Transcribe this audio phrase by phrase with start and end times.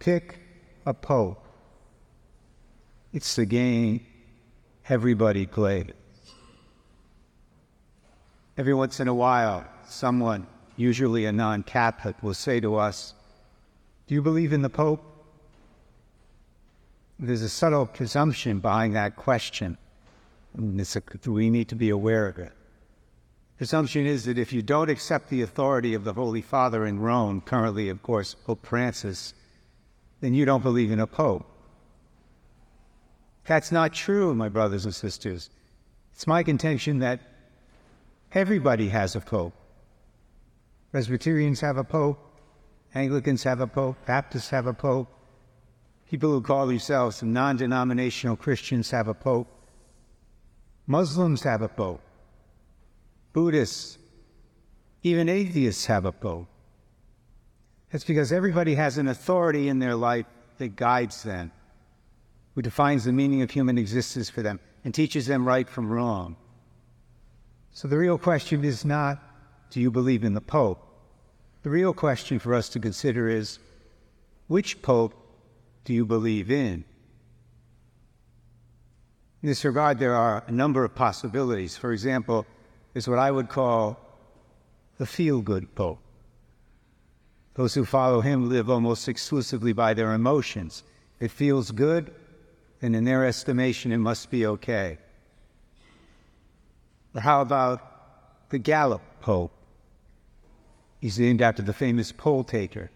[0.00, 0.38] Pick
[0.86, 1.46] a pope.
[3.12, 4.00] It's the game
[4.88, 5.90] everybody plays.
[8.56, 10.46] Every once in a while, someone,
[10.76, 13.12] usually a non Catholic, will say to us,
[14.06, 15.04] Do you believe in the Pope?
[17.18, 19.76] There's a subtle presumption behind that question.
[20.58, 20.96] A,
[21.26, 22.52] we need to be aware of it.
[23.52, 27.00] The presumption is that if you don't accept the authority of the Holy Father in
[27.00, 29.34] Rome, currently, of course, Pope Francis,
[30.20, 31.46] then you don't believe in a Pope.
[33.46, 35.50] That's not true, my brothers and sisters.
[36.12, 37.20] It's my contention that
[38.32, 39.54] everybody has a Pope.
[40.92, 42.18] Presbyterians have a Pope,
[42.94, 45.08] Anglicans have a Pope, Baptists have a Pope,
[46.08, 49.48] people who call themselves non denominational Christians have a Pope,
[50.86, 52.02] Muslims have a Pope.
[53.32, 53.98] Buddhists,
[55.02, 56.48] even atheists have a pope.
[57.92, 60.26] It's because everybody has an authority in their life
[60.58, 61.50] that guides them,
[62.54, 66.36] who defines the meaning of human existence for them and teaches them right from wrong.
[67.72, 69.22] So the real question is not,
[69.70, 70.86] do you believe in the Pope?
[71.62, 73.58] The real question for us to consider is,
[74.48, 75.14] which Pope
[75.84, 76.84] do you believe in?
[79.42, 81.76] In this regard, there are a number of possibilities.
[81.76, 82.46] For example,
[82.94, 83.98] is what I would call
[84.98, 86.00] the feel good Pope.
[87.54, 90.82] Those who follow him live almost exclusively by their emotions.
[91.18, 92.12] It feels good,
[92.80, 94.98] and in their estimation, it must be okay.
[97.14, 99.52] Or how about the Gallup Pope?
[101.00, 102.90] He's named after the famous poll taker.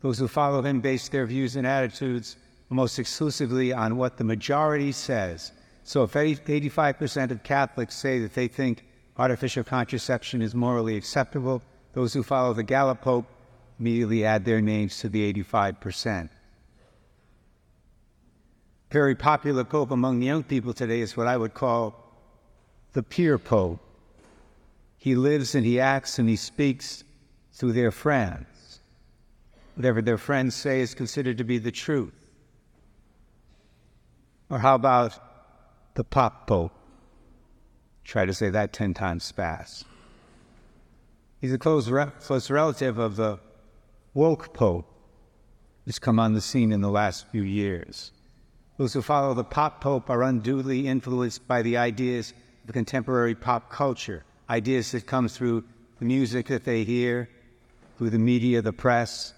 [0.00, 2.36] Those who follow him base their views and attitudes
[2.70, 5.52] almost exclusively on what the majority says.
[5.84, 8.84] So if 85% of Catholics say that they think
[9.18, 11.62] artificial contraception is morally acceptable.
[11.92, 13.26] Those who follow the Gallup Pope
[13.80, 16.28] immediately add their names to the 85%.
[18.90, 21.94] Very popular pope among the young people today is what I would call
[22.92, 23.80] the peer pope.
[24.98, 27.04] He lives and he acts and he speaks
[27.54, 28.80] through their friends.
[29.76, 32.12] Whatever their friends say is considered to be the truth.
[34.50, 35.18] Or how about
[35.94, 36.72] the pop pope?
[38.04, 39.86] Try to say that 10 times fast.
[41.40, 43.38] He's a close, re- close relative of the
[44.14, 44.86] woke pope
[45.86, 48.12] has come on the scene in the last few years.
[48.76, 52.32] Those who follow the pop pope are unduly influenced by the ideas
[52.66, 55.64] of contemporary pop culture, ideas that come through
[55.98, 57.28] the music that they hear,
[57.98, 59.34] through the media, the press,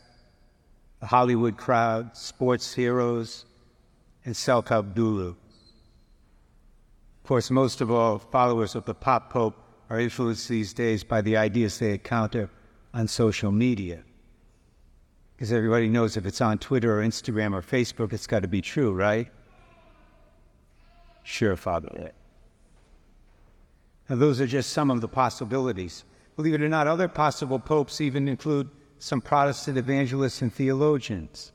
[1.01, 3.45] the Hollywood crowd, sports heroes,
[4.25, 5.35] and help gurus.
[7.23, 9.57] Of course, most of all, followers of the pop pope
[9.91, 12.49] are influenced these days by the ideas they encounter
[12.95, 14.03] on social media.
[15.43, 18.61] Because everybody knows if it's on Twitter or Instagram or Facebook, it's got to be
[18.61, 19.27] true, right?
[21.25, 22.13] Sure, Father.
[24.09, 26.05] Now, those are just some of the possibilities.
[26.37, 28.71] Believe it or not, other possible popes even include
[29.01, 31.51] some Protestant evangelists and theologians.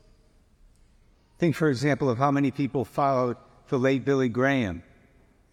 [1.38, 3.38] Think, for example, of how many people followed
[3.68, 4.82] the late Billy Graham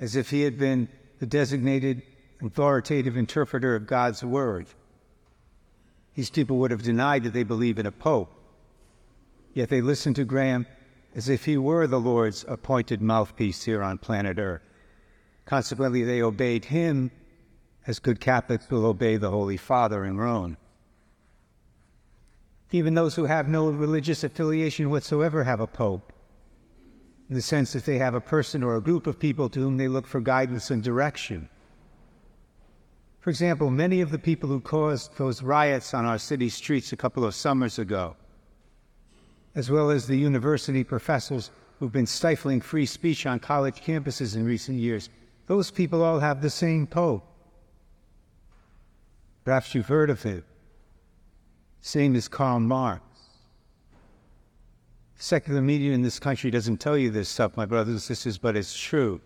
[0.02, 2.02] as if he had been the designated
[2.44, 4.66] authoritative interpreter of God's word.
[6.16, 8.32] These people would have denied that they believe in a pope,
[9.54, 10.66] yet they listened to Graham
[11.14, 14.62] as if he were the Lord's appointed mouthpiece here on planet Earth.
[15.46, 17.12] Consequently, they obeyed him
[17.88, 20.58] as good Catholics will obey the Holy Father in Rome.
[22.72, 26.12] Even those who have no religious affiliation whatsoever have a pope
[27.30, 29.78] in the sense that they have a person or a group of people to whom
[29.78, 31.50] they look for guidance and direction.
[33.26, 36.96] For example, many of the people who caused those riots on our city streets a
[36.96, 38.16] couple of summers ago,
[39.56, 41.50] as well as the university professors
[41.80, 45.10] who've been stifling free speech on college campuses in recent years,
[45.48, 47.26] those people all have the same pope.
[49.44, 50.44] Perhaps you've heard of him.
[51.82, 53.02] Same as Karl Marx.
[55.16, 58.56] Secular media in this country doesn't tell you this stuff, my brothers and sisters, but
[58.56, 59.20] it's true.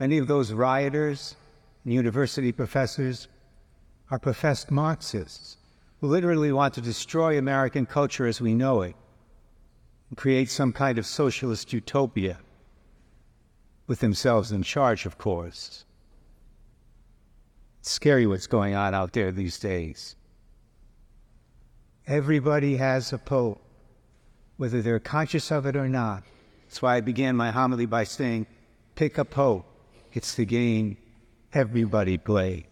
[0.00, 1.36] Many of those rioters
[1.84, 3.28] and university professors
[4.12, 5.56] are professed Marxists
[5.98, 8.94] who literally want to destroy American culture as we know it
[10.10, 12.38] and create some kind of socialist utopia
[13.86, 15.86] with themselves in charge, of course.
[17.80, 20.14] It's scary what's going on out there these days.
[22.06, 23.62] Everybody has a pope
[24.58, 26.22] whether they're conscious of it or not.
[26.64, 28.46] That's why I began my homily by saying,
[28.94, 29.64] pick a pope.
[30.12, 30.98] It's the game
[31.54, 32.64] everybody plays.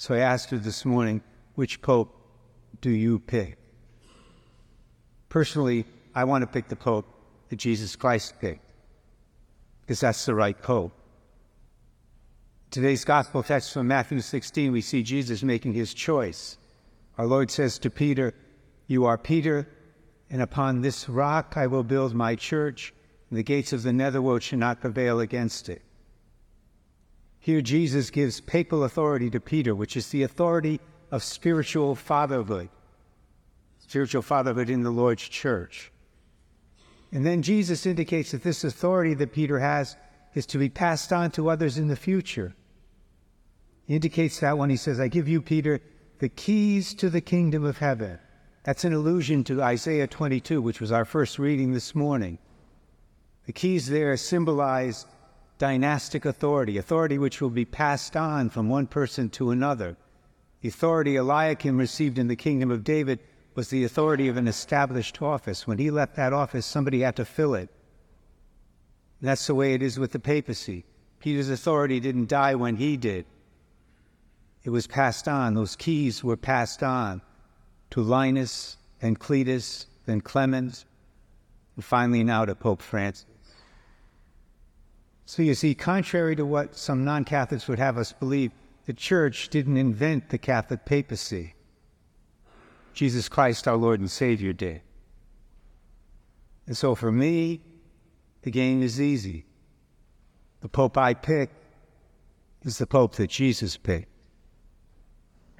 [0.00, 1.20] So I asked her this morning,
[1.56, 2.16] which pope
[2.80, 3.58] do you pick?
[5.28, 7.04] Personally, I want to pick the Pope
[7.50, 8.72] that Jesus Christ picked,
[9.82, 10.94] because that's the right Pope.
[12.70, 16.56] Today's gospel text from Matthew 16, we see Jesus making his choice.
[17.18, 18.32] Our Lord says to Peter,
[18.86, 19.68] You are Peter,
[20.30, 22.94] and upon this rock I will build my church,
[23.28, 25.82] and the gates of the netherworld shall not prevail against it.
[27.40, 30.78] Here, Jesus gives papal authority to Peter, which is the authority
[31.10, 32.68] of spiritual fatherhood,
[33.78, 35.90] spiritual fatherhood in the Lord's church.
[37.12, 39.96] And then Jesus indicates that this authority that Peter has
[40.34, 42.54] is to be passed on to others in the future.
[43.86, 45.80] He indicates that when he says, I give you, Peter,
[46.20, 48.18] the keys to the kingdom of heaven.
[48.62, 52.38] That's an allusion to Isaiah 22, which was our first reading this morning.
[53.46, 55.06] The keys there symbolize
[55.60, 59.94] dynastic authority, authority which will be passed on from one person to another.
[60.62, 63.20] The authority Eliakim received in the kingdom of David
[63.54, 65.66] was the authority of an established office.
[65.66, 67.68] When he left that office, somebody had to fill it.
[69.20, 70.86] that's the way it is with the papacy.
[71.20, 73.26] Peter's authority didn't die when he did.
[74.64, 75.52] It was passed on.
[75.52, 77.20] Those keys were passed on
[77.90, 80.86] to Linus and Cletus, then Clemens,
[81.76, 83.26] and finally now to Pope Francis.
[85.30, 88.50] So you see, contrary to what some non Catholics would have us believe,
[88.86, 91.54] the Church didn't invent the Catholic papacy.
[92.94, 94.82] Jesus Christ, our Lord and Savior, did.
[96.66, 97.60] And so for me,
[98.42, 99.44] the game is easy.
[100.62, 101.50] The Pope I pick
[102.62, 104.10] is the Pope that Jesus picked.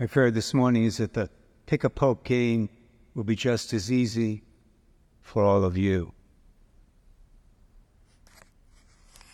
[0.01, 1.31] I fear this morning is that the
[1.67, 2.71] pick a Pope game
[3.15, 4.43] will be just as easy
[5.23, 6.13] for all of you.